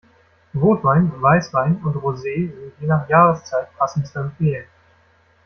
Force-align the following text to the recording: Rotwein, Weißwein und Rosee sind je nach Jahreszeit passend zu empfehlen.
Rotwein, 0.55 1.11
Weißwein 1.21 1.79
und 1.83 1.95
Rosee 1.97 2.47
sind 2.47 2.71
je 2.79 2.87
nach 2.87 3.07
Jahreszeit 3.07 3.67
passend 3.77 4.07
zu 4.07 4.17
empfehlen. 4.17 4.65